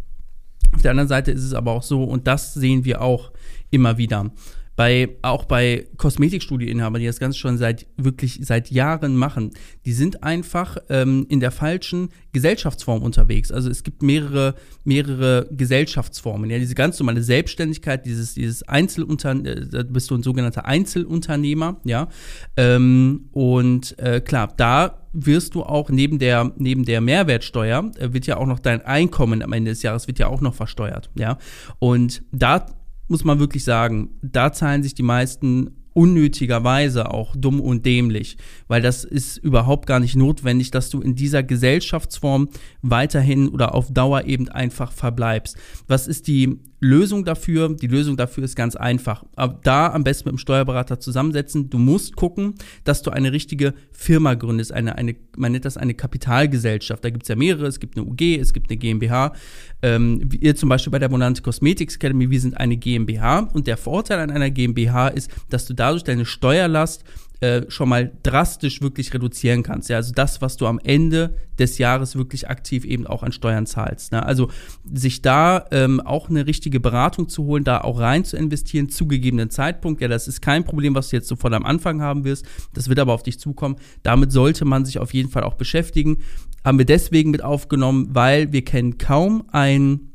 auf 0.74 0.82
der 0.82 0.92
anderen 0.92 1.08
Seite 1.08 1.32
ist 1.32 1.44
es 1.44 1.54
aber 1.54 1.72
auch 1.72 1.84
so, 1.84 2.04
und 2.04 2.28
das 2.28 2.54
sehen 2.54 2.86
wir 2.86 3.02
auch 3.02 3.32
immer 3.70 3.98
wieder. 3.98 4.32
Bei, 4.78 5.10
auch 5.24 5.46
bei 5.46 5.88
Kosmetikstudieinhabern, 5.98 7.02
die 7.02 7.08
das 7.08 7.20
Ganze 7.20 7.40
schon 7.40 7.58
seit 7.58 7.88
wirklich 7.98 8.40
seit 8.44 8.70
Jahren 8.70 9.18
machen, 9.18 9.52
die 9.86 9.92
sind 9.92 10.24
einfach 10.24 10.78
ähm, 10.90 11.26
in 11.30 11.40
der 11.40 11.52
falschen 11.52 12.10
Gesellschaftsform 12.32 13.02
unterwegs. 13.02 13.52
Also 13.52 13.72
es 13.72 13.84
gibt 13.84 14.04
mehrere, 14.04 14.54
mehrere 14.84 15.48
Gesellschaftsformen. 15.52 16.52
Ja, 16.52 16.60
diese 16.60 16.76
ganz 16.76 17.00
normale 17.00 17.24
Selbstständigkeit, 17.24 18.06
dieses, 18.06 18.36
dieses 18.36 18.62
Einzelunternehmer, 18.64 19.50
äh, 19.50 19.68
da 19.68 19.82
bist 19.82 20.12
du 20.12 20.16
ein 20.16 20.22
sogenannter 20.22 20.66
Einzelunternehmer, 20.66 21.82
ja. 21.84 22.08
Ähm, 22.56 23.30
und 23.32 23.98
äh, 23.98 24.22
klar, 24.22 24.54
da 24.56 25.08
wirst 25.14 25.56
du 25.56 25.64
auch 25.64 25.90
neben 25.90 26.20
der, 26.20 26.54
neben 26.58 26.86
der 26.86 27.02
Mehrwertsteuer, 27.02 27.92
äh, 27.98 28.14
wird 28.14 28.28
ja 28.28 28.38
auch 28.38 28.46
noch 28.46 28.60
dein 28.60 28.82
Einkommen 28.82 29.42
am 29.42 29.54
Ende 29.54 29.72
des 29.72 29.82
Jahres 29.82 30.08
wird 30.08 30.20
ja 30.20 30.28
auch 30.28 30.42
noch 30.42 30.54
versteuert, 30.54 31.10
ja. 31.16 31.40
Und 31.80 32.22
da 32.32 32.68
muss 33.08 33.24
man 33.24 33.40
wirklich 33.40 33.64
sagen, 33.64 34.10
da 34.22 34.52
zahlen 34.52 34.84
sich 34.84 34.94
die 34.94 35.04
meisten 35.04 35.72
unnötigerweise 35.98 37.10
auch 37.10 37.36
dumm 37.36 37.60
und 37.60 37.84
dämlich, 37.84 38.38
weil 38.68 38.84
das 38.84 39.04
ist 39.04 39.38
überhaupt 39.38 39.88
gar 39.88 40.00
nicht 40.00 40.16
notwendig, 40.16 40.70
dass 40.70 40.92
du 40.92 41.02
in 41.02 41.16
dieser 41.16 41.42
Gesellschaftsform 41.42 42.50
weiterhin 42.84 43.50
oder 43.50 43.74
auf 43.74 43.92
Dauer 43.92 44.26
eben 44.26 44.48
einfach 44.48 44.92
verbleibst. 44.92 45.58
Was 45.88 46.08
ist 46.08 46.28
die 46.28 46.60
Lösung 46.80 47.26
dafür? 47.26 47.76
Die 47.76 47.88
Lösung 47.88 48.18
dafür 48.18 48.44
ist 48.44 48.56
ganz 48.56 48.76
einfach. 48.76 49.24
Da 49.64 49.92
am 49.92 50.04
besten 50.04 50.30
mit 50.30 50.34
dem 50.34 50.38
Steuerberater 50.38 51.00
zusammensetzen. 51.00 51.72
Du 51.72 51.80
musst 51.80 52.16
gucken, 52.16 52.54
dass 52.84 53.02
du 53.02 53.10
eine 53.10 53.32
richtige 53.32 53.74
Firma 53.92 54.36
gründest. 54.36 54.72
Eine, 54.72 54.96
eine, 54.96 55.16
man 55.36 55.54
nennt 55.54 55.66
das 55.66 55.78
eine 55.78 55.96
Kapitalgesellschaft. 55.96 57.04
Da 57.04 57.10
gibt 57.10 57.24
es 57.24 57.30
ja 57.30 57.36
mehrere. 57.36 57.66
Es 57.66 57.80
gibt 57.80 57.98
eine 57.98 58.06
UG, 58.06 58.22
es 58.40 58.54
gibt 58.54 58.70
eine 58.70 58.78
GmbH. 58.78 59.34
Ähm, 59.82 60.30
ihr 60.40 60.56
zum 60.56 60.70
Beispiel 60.70 60.92
bei 60.92 61.00
der 61.00 61.10
Monante 61.10 61.42
Cosmetics 61.42 61.96
Academy, 61.96 62.30
wir 62.30 62.40
sind 62.40 62.56
eine 62.58 62.78
GmbH. 62.78 63.40
Und 63.40 63.66
der 63.66 63.78
Vorteil 63.78 64.20
an 64.20 64.30
einer 64.30 64.52
GmbH 64.52 65.08
ist, 65.08 65.32
dass 65.50 65.66
du 65.66 65.74
da 65.74 65.87
dadurch 65.88 66.04
deine 66.04 66.26
Steuerlast 66.26 67.04
äh, 67.40 67.70
schon 67.70 67.90
mal 67.90 68.12
drastisch 68.24 68.82
wirklich 68.82 69.14
reduzieren 69.14 69.62
kannst. 69.62 69.90
Ja, 69.90 69.98
also 69.98 70.12
das, 70.12 70.42
was 70.42 70.58
du 70.58 70.66
am 70.66 70.80
Ende 70.80 71.36
des 71.60 71.78
Jahres 71.78 72.16
wirklich 72.16 72.50
aktiv 72.50 72.84
eben 72.84 73.06
auch 73.06 73.22
an 73.22 73.32
Steuern 73.32 73.68
zahlst. 73.68 74.12
Ne? 74.12 74.26
Also 74.26 74.50
sich 74.92 75.22
da 75.22 75.66
ähm, 75.72 76.02
auch 76.02 76.30
eine 76.30 76.48
richtige 76.48 76.80
Beratung 76.80 77.30
zu 77.30 77.46
holen, 77.46 77.64
da 77.64 77.82
auch 77.82 78.00
rein 78.00 78.26
zu 78.26 78.38
investieren, 78.38 78.90
zu 78.90 79.08
gegebenen 79.08 79.52
Zeitpunkt. 79.52 80.02
Ja, 80.02 80.08
das 80.08 80.28
ist 80.28 80.42
kein 80.42 80.64
Problem, 80.64 80.96
was 80.96 81.10
du 81.10 81.16
jetzt 81.16 81.28
sofort 81.28 81.54
am 81.54 81.66
Anfang 81.66 82.02
haben 82.02 82.24
wirst. 82.24 82.46
Das 82.74 82.90
wird 82.90 83.00
aber 83.00 83.14
auf 83.14 83.24
dich 83.24 83.40
zukommen. 83.40 83.76
Damit 84.02 84.32
sollte 84.32 84.66
man 84.66 84.84
sich 84.84 84.98
auf 84.98 85.14
jeden 85.14 85.30
Fall 85.30 85.44
auch 85.44 85.54
beschäftigen. 85.54 86.18
Haben 86.66 86.80
wir 86.80 86.86
deswegen 86.86 87.30
mit 87.30 87.44
aufgenommen, 87.44 88.10
weil 88.14 88.52
wir 88.52 88.66
kennen 88.66 88.98
kaum 88.98 89.46
ein 89.52 90.12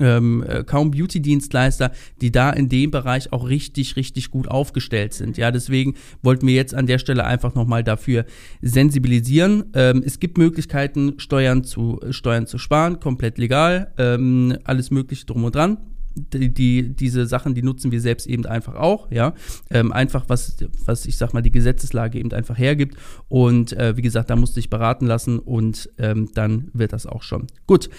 ähm, 0.00 0.42
äh, 0.46 0.64
kaum 0.64 0.90
Beauty-Dienstleister, 0.90 1.92
die 2.20 2.32
da 2.32 2.50
in 2.50 2.68
dem 2.68 2.90
Bereich 2.90 3.32
auch 3.32 3.48
richtig, 3.48 3.96
richtig 3.96 4.30
gut 4.30 4.48
aufgestellt 4.48 5.14
sind. 5.14 5.36
Ja, 5.36 5.50
deswegen 5.50 5.94
wollten 6.22 6.46
wir 6.46 6.54
jetzt 6.54 6.74
an 6.74 6.86
der 6.86 6.98
Stelle 6.98 7.24
einfach 7.24 7.54
nochmal 7.54 7.84
dafür 7.84 8.24
sensibilisieren. 8.62 9.64
Ähm, 9.74 10.02
es 10.04 10.18
gibt 10.18 10.38
Möglichkeiten, 10.38 11.14
Steuern 11.18 11.64
zu, 11.64 12.00
Steuern 12.10 12.46
zu 12.46 12.58
sparen, 12.58 13.00
komplett 13.00 13.38
legal, 13.38 13.92
ähm, 13.98 14.56
alles 14.64 14.90
Mögliche 14.90 15.26
drum 15.26 15.44
und 15.44 15.54
dran. 15.54 15.78
Die, 16.16 16.52
die, 16.52 16.88
diese 16.88 17.24
Sachen, 17.26 17.54
die 17.54 17.62
nutzen 17.62 17.92
wir 17.92 18.00
selbst 18.00 18.26
eben 18.26 18.44
einfach 18.44 18.74
auch, 18.74 19.12
ja. 19.12 19.32
Ähm, 19.70 19.92
einfach, 19.92 20.24
was, 20.26 20.56
was 20.84 21.06
ich 21.06 21.16
sag 21.16 21.32
mal, 21.32 21.40
die 21.40 21.52
Gesetzeslage 21.52 22.18
eben 22.18 22.32
einfach 22.32 22.58
hergibt. 22.58 22.96
Und 23.28 23.72
äh, 23.74 23.96
wie 23.96 24.02
gesagt, 24.02 24.28
da 24.28 24.34
musste 24.34 24.58
ich 24.58 24.70
beraten 24.70 25.06
lassen 25.06 25.38
und 25.38 25.88
ähm, 25.98 26.28
dann 26.34 26.68
wird 26.72 26.92
das 26.92 27.06
auch 27.06 27.22
schon. 27.22 27.46
Gut. 27.66 27.90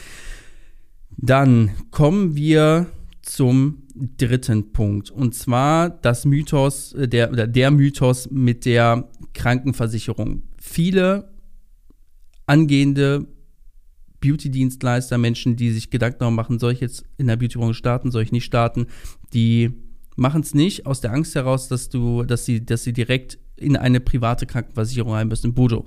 Dann 1.18 1.72
kommen 1.91 2.36
wir 2.36 2.88
zum 3.22 3.84
dritten 3.94 4.72
Punkt. 4.74 5.12
Und 5.12 5.36
zwar 5.36 5.89
das 5.89 6.25
Mythos, 6.25 6.94
äh, 6.94 7.08
der, 7.08 7.48
der 7.48 7.72
Mythos 7.72 8.30
mit 8.32 8.65
der 8.65 9.08
Krankenversicherung. 9.34 10.44
Viele 10.58 11.32
angehende 12.46 13.27
Beauty-Dienstleister, 14.20 15.18
Menschen, 15.18 15.56
die 15.56 15.72
sich 15.72 15.89
Gedanken 15.89 16.20
darum 16.20 16.36
machen, 16.36 16.60
soll 16.60 16.74
ich 16.74 16.80
jetzt 16.80 17.03
in 17.18 17.27
der 17.27 17.38
Beauty-Branche 17.38 17.74
starten, 17.74 18.12
soll 18.12 18.24
ich 18.24 18.32
nicht 18.32 18.46
starten, 18.46 18.88
die 19.34 19.72
machen 20.15 20.41
es 20.41 20.53
nicht 20.53 20.86
aus 20.86 21.01
der 21.01 21.13
Angst 21.13 21.34
heraus, 21.36 21.68
dass 21.68 21.89
du, 21.89 22.24
dass 22.24 22.46
sie, 22.46 22.63
dass 22.63 22.84
sie 22.84 22.94
direkt 22.94 23.39
in 23.56 23.77
eine 23.77 24.00
private 24.00 24.46
Krankenversicherung 24.46 25.13
rein 25.13 25.27
müssen. 25.27 25.53
Bodo, 25.53 25.86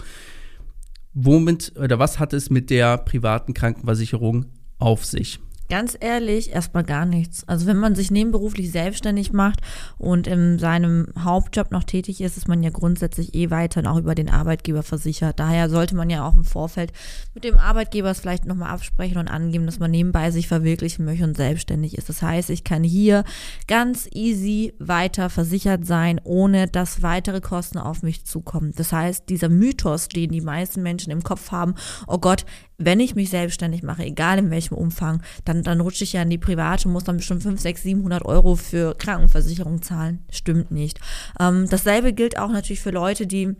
womit 1.12 1.72
oder 1.78 1.98
was 1.98 2.18
hat 2.18 2.32
es 2.32 2.50
mit 2.50 2.70
der 2.70 2.98
privaten 2.98 3.54
Krankenversicherung 3.54 4.46
auf 4.78 5.04
sich? 5.04 5.40
Ganz 5.70 5.96
ehrlich, 5.98 6.52
erstmal 6.52 6.84
gar 6.84 7.06
nichts. 7.06 7.48
Also 7.48 7.66
wenn 7.66 7.78
man 7.78 7.94
sich 7.94 8.10
nebenberuflich 8.10 8.70
selbstständig 8.70 9.32
macht 9.32 9.60
und 9.96 10.26
in 10.26 10.58
seinem 10.58 11.08
Hauptjob 11.18 11.70
noch 11.70 11.84
tätig 11.84 12.20
ist, 12.20 12.36
ist 12.36 12.48
man 12.48 12.62
ja 12.62 12.68
grundsätzlich 12.68 13.34
eh 13.34 13.50
weiterhin 13.50 13.86
auch 13.86 13.96
über 13.96 14.14
den 14.14 14.28
Arbeitgeber 14.28 14.82
versichert. 14.82 15.40
Daher 15.40 15.70
sollte 15.70 15.96
man 15.96 16.10
ja 16.10 16.28
auch 16.28 16.36
im 16.36 16.44
Vorfeld 16.44 16.92
mit 17.34 17.44
dem 17.44 17.56
Arbeitgeber 17.56 18.10
es 18.10 18.20
vielleicht 18.20 18.44
nochmal 18.44 18.70
absprechen 18.70 19.16
und 19.16 19.28
angeben, 19.28 19.64
dass 19.64 19.78
man 19.78 19.90
nebenbei 19.90 20.30
sich 20.30 20.48
verwirklichen 20.48 21.06
möchte 21.06 21.24
und 21.24 21.36
selbstständig 21.36 21.96
ist. 21.96 22.10
Das 22.10 22.20
heißt, 22.20 22.50
ich 22.50 22.62
kann 22.62 22.84
hier 22.84 23.24
ganz 23.66 24.06
easy 24.12 24.74
weiter 24.78 25.30
versichert 25.30 25.86
sein, 25.86 26.20
ohne 26.24 26.68
dass 26.68 27.02
weitere 27.02 27.40
Kosten 27.40 27.78
auf 27.78 28.02
mich 28.02 28.26
zukommen. 28.26 28.74
Das 28.76 28.92
heißt, 28.92 29.30
dieser 29.30 29.48
Mythos, 29.48 30.08
den 30.08 30.30
die 30.30 30.42
meisten 30.42 30.82
Menschen 30.82 31.10
im 31.10 31.22
Kopf 31.22 31.52
haben, 31.52 31.74
oh 32.06 32.18
Gott, 32.18 32.44
wenn 32.78 33.00
ich 33.00 33.14
mich 33.14 33.30
selbstständig 33.30 33.82
mache, 33.82 34.04
egal 34.04 34.38
in 34.38 34.50
welchem 34.50 34.74
Umfang, 34.74 35.22
dann, 35.44 35.62
dann 35.62 35.80
rutsche 35.80 36.04
ich 36.04 36.12
ja 36.12 36.22
in 36.22 36.30
die 36.30 36.38
private 36.38 36.88
muss 36.88 37.04
dann 37.04 37.18
bestimmt 37.18 37.42
5, 37.42 37.60
6, 37.60 37.82
700 37.82 38.24
Euro 38.24 38.56
für 38.56 38.94
Krankenversicherung 38.94 39.82
zahlen. 39.82 40.24
Stimmt 40.30 40.70
nicht. 40.70 40.98
Ähm, 41.38 41.66
dasselbe 41.68 42.12
gilt 42.12 42.38
auch 42.38 42.50
natürlich 42.50 42.80
für 42.80 42.90
Leute, 42.90 43.26
die 43.26 43.54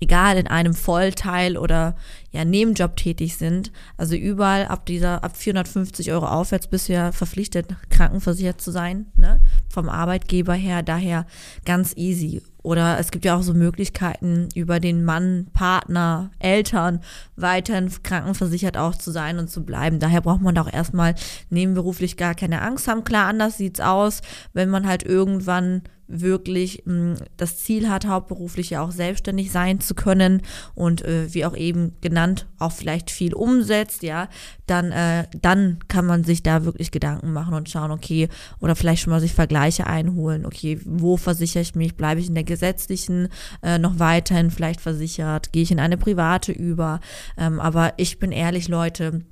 egal 0.00 0.36
in 0.36 0.46
einem 0.46 0.74
Vollteil 0.74 1.56
oder 1.56 1.96
ja 2.30 2.44
Nebenjob 2.44 2.96
tätig 2.96 3.36
sind, 3.36 3.72
also 3.96 4.14
überall 4.14 4.66
ab 4.66 4.86
dieser 4.86 5.24
ab 5.24 5.36
450 5.36 6.12
Euro 6.12 6.26
aufwärts 6.26 6.68
bist 6.68 6.88
du 6.88 6.92
ja 6.92 7.12
verpflichtet 7.12 7.68
krankenversichert 7.90 8.60
zu 8.60 8.70
sein, 8.70 9.06
ne? 9.16 9.40
vom 9.68 9.88
Arbeitgeber 9.88 10.54
her, 10.54 10.82
daher 10.82 11.26
ganz 11.64 11.94
easy. 11.96 12.42
Oder 12.62 12.98
es 12.98 13.12
gibt 13.12 13.24
ja 13.24 13.36
auch 13.36 13.42
so 13.42 13.54
Möglichkeiten, 13.54 14.48
über 14.56 14.80
den 14.80 15.04
Mann, 15.04 15.46
Partner, 15.52 16.32
Eltern 16.40 17.00
weiterhin 17.36 17.92
krankenversichert 18.02 18.76
auch 18.76 18.96
zu 18.96 19.12
sein 19.12 19.38
und 19.38 19.48
zu 19.48 19.64
bleiben. 19.64 20.00
Daher 20.00 20.20
braucht 20.20 20.40
man 20.40 20.56
da 20.56 20.62
auch 20.62 20.72
erstmal 20.72 21.14
nebenberuflich 21.48 22.16
gar 22.16 22.34
keine 22.34 22.62
Angst 22.62 22.88
haben. 22.88 23.04
Klar, 23.04 23.28
anders 23.28 23.56
sieht's 23.56 23.78
aus, 23.78 24.20
wenn 24.52 24.68
man 24.68 24.84
halt 24.88 25.04
irgendwann 25.04 25.82
wirklich 26.08 26.82
mh, 26.84 26.92
hm, 26.92 27.16
das 27.36 27.58
Ziel 27.58 27.88
hat, 27.88 28.06
hauptberuflich 28.06 28.70
ja 28.70 28.82
auch 28.82 28.90
selbstständig 28.90 29.50
sein 29.50 29.80
zu 29.80 29.94
können 29.94 30.42
und 30.74 31.02
äh, 31.02 31.32
wie 31.32 31.44
auch 31.44 31.56
eben 31.56 31.94
genannt, 32.00 32.46
auch 32.58 32.72
vielleicht 32.72 33.10
viel 33.10 33.34
umsetzt, 33.34 34.02
ja, 34.02 34.28
dann, 34.66 34.92
äh, 34.92 35.26
dann 35.40 35.78
kann 35.88 36.06
man 36.06 36.24
sich 36.24 36.42
da 36.42 36.64
wirklich 36.64 36.90
Gedanken 36.90 37.32
machen 37.32 37.54
und 37.54 37.68
schauen, 37.68 37.90
okay, 37.90 38.28
oder 38.60 38.76
vielleicht 38.76 39.02
schon 39.02 39.12
mal 39.12 39.20
sich 39.20 39.34
Vergleiche 39.34 39.86
einholen, 39.86 40.46
okay, 40.46 40.80
wo 40.84 41.16
versichere 41.16 41.62
ich 41.62 41.74
mich, 41.74 41.96
bleibe 41.96 42.20
ich 42.20 42.28
in 42.28 42.34
der 42.34 42.44
gesetzlichen 42.44 43.28
äh, 43.62 43.78
noch 43.78 43.98
weiterhin 43.98 44.50
vielleicht 44.50 44.80
versichert, 44.80 45.52
gehe 45.52 45.62
ich 45.62 45.70
in 45.70 45.80
eine 45.80 45.96
private 45.96 46.52
über, 46.52 47.00
ähm, 47.36 47.60
aber 47.60 47.94
ich 47.96 48.18
bin 48.18 48.32
ehrlich, 48.32 48.68
Leute, 48.68 49.24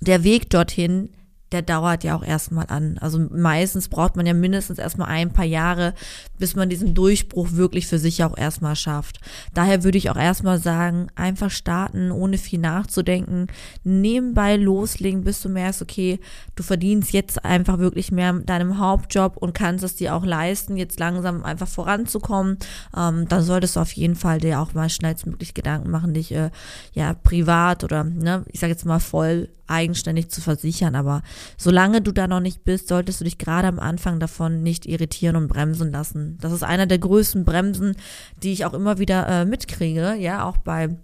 der 0.00 0.24
Weg 0.24 0.50
dorthin, 0.50 1.10
der 1.52 1.62
dauert 1.62 2.04
ja 2.04 2.16
auch 2.16 2.24
erstmal 2.24 2.66
an. 2.68 2.98
Also 2.98 3.18
meistens 3.18 3.88
braucht 3.88 4.16
man 4.16 4.26
ja 4.26 4.34
mindestens 4.34 4.78
erstmal 4.78 5.08
ein 5.08 5.32
paar 5.32 5.44
Jahre, 5.44 5.94
bis 6.38 6.56
man 6.56 6.68
diesen 6.68 6.94
Durchbruch 6.94 7.52
wirklich 7.52 7.86
für 7.86 7.98
sich 7.98 8.24
auch 8.24 8.36
erstmal 8.36 8.74
schafft. 8.74 9.20
Daher 9.54 9.84
würde 9.84 9.98
ich 9.98 10.10
auch 10.10 10.16
erstmal 10.16 10.58
sagen, 10.58 11.08
einfach 11.14 11.50
starten, 11.50 12.10
ohne 12.10 12.38
viel 12.38 12.58
nachzudenken, 12.58 13.46
nebenbei 13.84 14.56
loslegen, 14.56 15.24
bis 15.24 15.40
du 15.42 15.48
merkst, 15.48 15.82
okay, 15.82 16.18
du 16.56 16.62
verdienst 16.62 17.12
jetzt 17.12 17.44
einfach 17.44 17.78
wirklich 17.78 18.10
mehr 18.10 18.32
mit 18.32 18.48
deinem 18.48 18.78
Hauptjob 18.78 19.36
und 19.36 19.54
kannst 19.54 19.84
es 19.84 19.96
dir 19.96 20.14
auch 20.14 20.24
leisten, 20.24 20.76
jetzt 20.76 20.98
langsam 20.98 21.44
einfach 21.44 21.68
voranzukommen. 21.68 22.58
Ähm, 22.96 23.28
dann 23.28 23.42
solltest 23.42 23.76
du 23.76 23.80
auf 23.80 23.92
jeden 23.92 24.16
Fall 24.16 24.38
dir 24.38 24.60
auch 24.60 24.74
mal 24.74 24.88
schnellstmöglich 24.88 25.54
Gedanken 25.54 25.90
machen, 25.90 26.14
dich 26.14 26.32
äh, 26.32 26.50
ja 26.92 27.14
privat 27.14 27.84
oder 27.84 28.04
ne, 28.04 28.44
ich 28.48 28.60
sage 28.60 28.72
jetzt 28.72 28.86
mal 28.86 29.00
voll 29.00 29.48
eigenständig 29.72 30.28
zu 30.28 30.40
versichern. 30.40 30.94
Aber 30.94 31.22
solange 31.56 32.00
du 32.00 32.12
da 32.12 32.28
noch 32.28 32.40
nicht 32.40 32.64
bist, 32.64 32.88
solltest 32.88 33.20
du 33.20 33.24
dich 33.24 33.38
gerade 33.38 33.68
am 33.68 33.78
Anfang 33.78 34.20
davon 34.20 34.62
nicht 34.62 34.86
irritieren 34.86 35.36
und 35.36 35.48
bremsen 35.48 35.90
lassen. 35.90 36.38
Das 36.40 36.52
ist 36.52 36.62
einer 36.62 36.86
der 36.86 36.98
größten 36.98 37.44
Bremsen, 37.44 37.96
die 38.42 38.52
ich 38.52 38.64
auch 38.64 38.74
immer 38.74 38.98
wieder 38.98 39.26
äh, 39.28 39.44
mitkriege, 39.44 40.14
ja, 40.14 40.44
auch 40.44 40.58
bei 40.58 40.96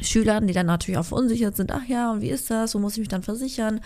Schülern, 0.00 0.46
die 0.46 0.52
dann 0.52 0.66
natürlich 0.66 0.98
auch 0.98 1.06
verunsichert 1.06 1.56
sind, 1.56 1.72
ach 1.72 1.86
ja, 1.88 2.12
und 2.12 2.20
wie 2.20 2.28
ist 2.28 2.50
das, 2.50 2.74
wo 2.74 2.78
muss 2.78 2.92
ich 2.94 2.98
mich 2.98 3.08
dann 3.08 3.22
versichern, 3.22 3.80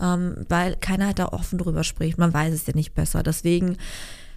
ähm, 0.00 0.44
weil 0.48 0.76
keiner 0.76 1.06
halt 1.06 1.18
da 1.18 1.26
offen 1.26 1.58
drüber 1.58 1.82
spricht, 1.84 2.18
man 2.18 2.32
weiß 2.32 2.54
es 2.54 2.66
ja 2.66 2.74
nicht 2.74 2.94
besser. 2.94 3.22
Deswegen 3.22 3.76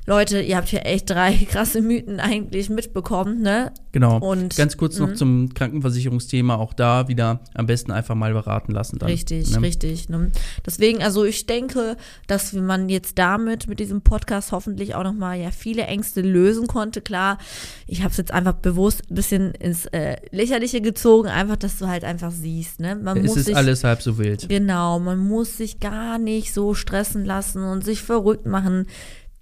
Leute, 0.09 0.41
ihr 0.41 0.57
habt 0.57 0.69
hier 0.69 0.87
echt 0.87 1.07
drei 1.11 1.33
krasse 1.51 1.81
Mythen 1.81 2.19
eigentlich 2.19 2.67
mitbekommen, 2.71 3.43
ne? 3.43 3.71
Genau. 3.91 4.17
Und 4.17 4.55
ganz 4.55 4.75
kurz 4.75 4.97
noch 4.97 5.09
mhm. 5.09 5.15
zum 5.15 5.53
Krankenversicherungsthema, 5.53 6.55
auch 6.55 6.73
da 6.73 7.07
wieder 7.07 7.41
am 7.53 7.67
besten 7.67 7.91
einfach 7.91 8.15
mal 8.15 8.33
beraten 8.33 8.71
lassen. 8.71 8.97
Dann, 8.97 9.07
richtig, 9.07 9.51
ne? 9.51 9.61
richtig. 9.61 10.09
Ne? 10.09 10.31
Deswegen, 10.65 11.03
also 11.03 11.25
ich 11.25 11.45
denke, 11.45 11.95
dass 12.25 12.53
man 12.53 12.89
jetzt 12.89 13.19
damit 13.19 13.67
mit 13.67 13.79
diesem 13.79 14.01
Podcast 14.01 14.51
hoffentlich 14.51 14.95
auch 14.95 15.03
nochmal 15.03 15.39
ja 15.39 15.51
viele 15.51 15.83
Ängste 15.83 16.21
lösen 16.21 16.65
konnte. 16.65 17.01
Klar, 17.01 17.37
ich 17.85 18.01
habe 18.01 18.09
es 18.09 18.17
jetzt 18.17 18.31
einfach 18.31 18.53
bewusst 18.53 19.03
ein 19.11 19.15
bisschen 19.15 19.51
ins 19.53 19.85
äh, 19.87 20.15
Lächerliche 20.31 20.81
gezogen, 20.81 21.27
einfach, 21.29 21.57
dass 21.57 21.77
du 21.77 21.87
halt 21.87 22.03
einfach 22.03 22.31
siehst, 22.31 22.79
ne? 22.79 22.95
Man 22.95 23.17
es 23.17 23.27
muss 23.27 23.37
ist 23.37 23.45
sich, 23.45 23.55
alles 23.55 23.83
halb 23.83 24.01
so 24.01 24.17
wild. 24.17 24.49
Genau, 24.49 24.99
man 24.99 25.19
muss 25.19 25.57
sich 25.57 25.79
gar 25.79 26.17
nicht 26.17 26.51
so 26.51 26.73
stressen 26.73 27.25
lassen 27.25 27.63
und 27.63 27.85
sich 27.85 28.01
verrückt 28.01 28.47
machen. 28.47 28.87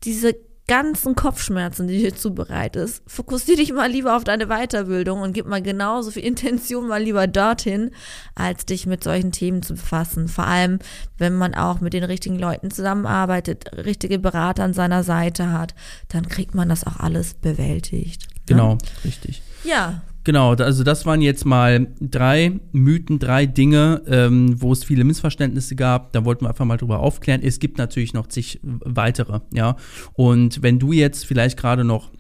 Diese 0.04 0.36
ganzen 0.68 1.16
Kopfschmerzen, 1.16 1.88
die 1.88 2.00
dir 2.00 2.16
zubereitest, 2.16 3.02
fokussier 3.08 3.56
dich 3.56 3.72
mal 3.72 3.90
lieber 3.90 4.18
auf 4.18 4.26
deine 4.26 4.48
Weiterbildung 4.48 5.22
und 5.22 5.34
gib 5.34 5.48
mal 5.48 5.62
genauso 5.62 6.12
viel 6.12 6.24
Intention 6.26 6.88
mal 6.88 7.02
lieber 7.02 7.26
dorthin, 7.28 7.92
als 8.36 8.66
dich 8.66 8.86
mit 8.86 9.04
solchen 9.04 9.32
Themen 9.32 9.64
zu 9.64 9.76
befassen. 9.76 10.28
Vor 10.28 10.46
allem, 10.46 10.80
wenn 11.18 11.34
man 11.36 11.56
auch 11.56 11.80
mit 11.80 11.94
den 11.94 12.04
richtigen 12.04 12.38
Leuten 12.38 12.70
zusammenarbeitet, 12.70 13.72
richtige 13.78 14.20
Berater 14.20 14.64
an 14.64 14.74
seiner 14.74 15.04
Seite 15.04 15.52
hat, 15.52 15.74
dann 16.10 16.28
kriegt 16.28 16.54
man 16.54 16.68
das 16.68 16.86
auch 16.86 16.98
alles 16.98 17.34
bewältigt. 17.34 18.28
Ne? 18.30 18.38
Genau, 18.48 18.78
richtig. 19.06 19.42
Ja, 19.64 20.02
Genau, 20.28 20.56
also 20.56 20.84
das 20.84 21.06
waren 21.06 21.22
jetzt 21.22 21.46
mal 21.46 21.88
drei 22.02 22.60
Mythen, 22.74 23.18
drei 23.18 23.46
Dinge, 23.46 24.02
ähm, 24.08 24.62
wo 24.62 24.74
es 24.74 24.84
viele 24.84 25.06
Missverständnisse 25.06 25.78
gab. 25.78 26.12
Da 26.12 26.26
wollten 26.26 26.44
wir 26.44 26.50
einfach 26.50 26.66
mal 26.66 26.76
drüber 26.76 27.00
aufklären. 27.00 27.40
Es 27.42 27.60
gibt 27.60 27.78
natürlich 27.78 28.14
noch 28.14 28.28
zig 28.28 28.60
weitere, 28.62 29.40
ja. 29.54 29.78
Und 30.16 30.62
wenn 30.62 30.80
du 30.80 30.92
jetzt 30.92 31.26
vielleicht 31.26 31.58
gerade 31.58 31.86
noch 31.86 32.12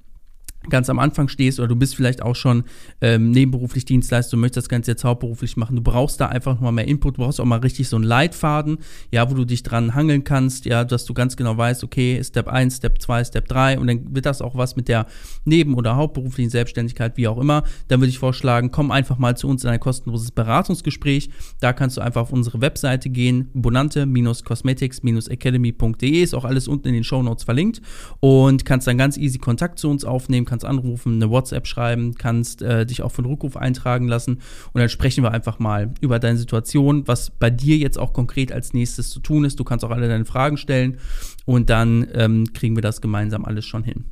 ganz 0.69 0.89
am 0.89 0.99
Anfang 0.99 1.27
stehst 1.27 1.59
oder 1.59 1.67
du 1.67 1.75
bist 1.75 1.95
vielleicht 1.95 2.21
auch 2.21 2.35
schon 2.35 2.63
ähm, 3.01 3.31
nebenberuflich 3.31 3.85
Dienstleister, 3.85 4.37
du 4.37 4.41
möchtest 4.41 4.65
das 4.65 4.69
Ganze 4.69 4.91
jetzt 4.91 5.03
hauptberuflich 5.03 5.57
machen, 5.57 5.75
du 5.75 5.81
brauchst 5.81 6.19
da 6.19 6.27
einfach 6.27 6.59
mal 6.59 6.71
mehr 6.71 6.87
Input, 6.87 7.17
du 7.17 7.21
brauchst 7.21 7.39
auch 7.39 7.45
mal 7.45 7.59
richtig 7.59 7.87
so 7.89 7.95
einen 7.95 8.05
Leitfaden, 8.05 8.79
ja, 9.11 9.29
wo 9.29 9.35
du 9.35 9.45
dich 9.45 9.61
dran 9.63 9.93
hangeln 9.95 10.23
kannst, 10.23 10.65
ja, 10.65 10.83
dass 10.83 11.05
du 11.05 11.13
ganz 11.13 11.37
genau 11.37 11.55
weißt, 11.57 11.83
okay, 11.83 12.21
Step 12.23 12.47
1, 12.47 12.77
Step 12.77 12.99
2, 13.01 13.23
Step 13.23 13.47
3 13.47 13.79
und 13.79 13.87
dann 13.87 14.15
wird 14.15 14.25
das 14.25 14.41
auch 14.41 14.55
was 14.55 14.75
mit 14.75 14.87
der 14.87 15.05
neben- 15.45 15.75
oder 15.75 15.95
hauptberuflichen 15.95 16.49
Selbstständigkeit, 16.49 17.17
wie 17.17 17.27
auch 17.27 17.37
immer, 17.37 17.61
dann 17.87 18.01
würde 18.01 18.09
ich 18.09 18.17
vorschlagen, 18.19 18.71
komm 18.71 18.91
einfach 18.91 19.17
mal 19.17 19.37
zu 19.37 19.47
uns 19.47 19.63
in 19.63 19.69
ein 19.69 19.79
kostenloses 19.79 20.31
Beratungsgespräch, 20.31 21.29
da 21.59 21.73
kannst 21.73 21.97
du 21.97 22.01
einfach 22.01 22.21
auf 22.21 22.33
unsere 22.33 22.61
Webseite 22.61 23.09
gehen, 23.09 23.49
bonante-cosmetics-academy.de, 23.53 26.23
ist 26.23 26.33
auch 26.33 26.45
alles 26.45 26.67
unten 26.67 26.87
in 26.89 26.95
den 26.95 27.03
Show 27.03 27.21
Notes 27.23 27.45
verlinkt 27.45 27.81
und 28.19 28.65
kannst 28.65 28.87
dann 28.87 28.97
ganz 28.97 29.17
easy 29.17 29.37
Kontakt 29.37 29.77
zu 29.79 29.89
uns 29.89 30.03
aufnehmen, 30.03 30.45
kannst 30.47 30.65
anrufen, 30.65 31.15
eine 31.15 31.29
WhatsApp 31.29 31.67
schreiben, 31.67 32.15
kannst 32.15 32.63
äh, 32.63 32.85
dich 32.85 33.03
auch 33.03 33.11
für 33.11 33.19
einen 33.19 33.31
Rückruf 33.31 33.55
eintragen 33.55 34.07
lassen 34.07 34.39
und 34.73 34.79
dann 34.79 34.89
sprechen 34.89 35.23
wir 35.23 35.31
einfach 35.31 35.59
mal 35.59 35.93
über 36.01 36.17
deine 36.17 36.37
Situation, 36.37 37.07
was 37.07 37.29
bei 37.29 37.51
dir 37.51 37.77
jetzt 37.77 37.99
auch 37.99 38.13
konkret 38.13 38.51
als 38.51 38.73
nächstes 38.73 39.09
zu 39.09 39.19
tun 39.19 39.45
ist. 39.45 39.59
Du 39.59 39.63
kannst 39.63 39.85
auch 39.85 39.91
alle 39.91 40.07
deine 40.07 40.25
Fragen 40.25 40.57
stellen 40.57 40.97
und 41.45 41.69
dann 41.69 42.07
ähm, 42.13 42.53
kriegen 42.53 42.75
wir 42.75 42.81
das 42.81 43.01
gemeinsam 43.01 43.45
alles 43.45 43.65
schon 43.65 43.83
hin. 43.83 44.05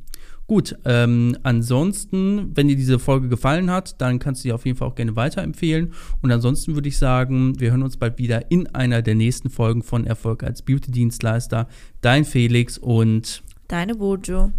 Gut, 0.46 0.76
ähm, 0.84 1.36
ansonsten, 1.42 2.56
wenn 2.56 2.68
dir 2.68 2.76
diese 2.76 3.00
Folge 3.00 3.28
gefallen 3.28 3.68
hat, 3.68 4.00
dann 4.00 4.20
kannst 4.20 4.40
du 4.40 4.42
sie 4.44 4.52
auf 4.52 4.64
jeden 4.64 4.78
Fall 4.78 4.86
auch 4.86 4.94
gerne 4.94 5.16
weiterempfehlen. 5.16 5.92
Und 6.22 6.30
ansonsten 6.30 6.74
würde 6.74 6.88
ich 6.88 6.98
sagen, 6.98 7.58
wir 7.58 7.70
hören 7.70 7.82
uns 7.82 7.96
bald 7.96 8.18
wieder 8.18 8.48
in 8.50 8.68
einer 8.68 9.02
der 9.02 9.16
nächsten 9.16 9.50
Folgen 9.50 9.82
von 9.82 10.06
Erfolg 10.06 10.44
als 10.44 10.62
Beauty-Dienstleister. 10.62 11.66
Dein 12.00 12.24
Felix 12.24 12.78
und 12.78 13.42
deine 13.66 13.96
Bojo. 13.96 14.52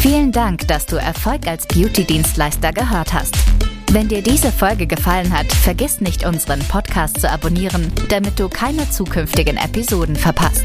Vielen 0.00 0.32
Dank, 0.32 0.66
dass 0.68 0.86
du 0.86 0.96
Erfolg 0.96 1.46
als 1.46 1.66
Beauty-Dienstleister 1.66 2.72
gehört 2.72 3.12
hast. 3.12 3.34
Wenn 3.92 4.08
dir 4.08 4.22
diese 4.22 4.50
Folge 4.52 4.86
gefallen 4.86 5.36
hat, 5.36 5.46
vergiss 5.46 6.00
nicht, 6.00 6.24
unseren 6.24 6.60
Podcast 6.60 7.20
zu 7.20 7.28
abonnieren, 7.30 7.92
damit 8.08 8.38
du 8.38 8.48
keine 8.48 8.88
zukünftigen 8.90 9.56
Episoden 9.56 10.14
verpasst. 10.16 10.64